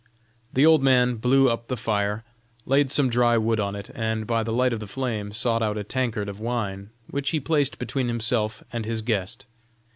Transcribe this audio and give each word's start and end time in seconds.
The 0.51 0.65
old 0.65 0.81
man 0.81 1.17
blew 1.17 1.47
up 1.47 1.67
the 1.67 1.77
fire, 1.77 2.23
laid 2.65 2.89
some 2.89 3.07
dry 3.07 3.37
wood 3.37 3.59
on 3.59 3.75
it, 3.75 3.91
and 3.93 4.25
by 4.25 4.41
the 4.41 4.51
light 4.51 4.73
of 4.73 4.79
the 4.79 4.87
flame 4.87 5.31
sought 5.31 5.61
out 5.61 5.77
a 5.77 5.83
tankard 5.83 6.27
of 6.27 6.39
wine, 6.39 6.89
which 7.11 7.29
he 7.29 7.39
placed 7.39 7.77
between 7.77 8.07
himself 8.07 8.63
and 8.73 8.83
his 8.83 9.03
guest. 9.03 9.45